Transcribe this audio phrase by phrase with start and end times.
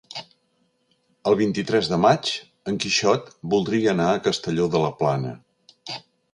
[1.31, 2.33] El vint-i-tres de maig
[2.73, 5.39] en Quixot voldria anar a Castelló de la Plana.